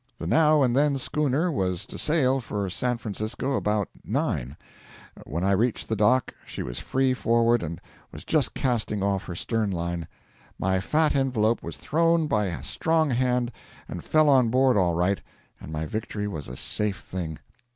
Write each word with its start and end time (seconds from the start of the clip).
The 0.17 0.25
now 0.25 0.63
and 0.63 0.75
then 0.75 0.97
schooner 0.97 1.51
was 1.51 1.85
to 1.85 1.95
sail 1.95 2.39
for 2.39 2.67
San 2.71 2.97
Francisco 2.97 3.53
about 3.53 3.87
nine; 4.03 4.57
when 5.25 5.43
I 5.43 5.51
reached 5.51 5.87
the 5.89 5.95
dock 5.95 6.33
she 6.43 6.63
was 6.63 6.79
free 6.79 7.13
forward 7.13 7.61
and 7.61 7.79
was 8.11 8.23
just 8.25 8.55
casting 8.55 9.03
off 9.03 9.25
her 9.25 9.35
stern 9.35 9.69
line. 9.69 10.07
My 10.57 10.79
fat 10.79 11.15
envelope 11.15 11.61
was 11.61 11.77
thrown 11.77 12.25
by 12.25 12.47
a 12.47 12.63
strong 12.63 13.11
hand, 13.11 13.51
and 13.87 14.03
fell 14.03 14.27
on 14.27 14.49
board 14.49 14.75
all 14.75 14.95
right, 14.95 15.21
and 15.59 15.71
my 15.71 15.85
victory 15.85 16.27
was 16.27 16.47
a 16.47 16.55
safe 16.55 16.97
thing. 16.99 17.37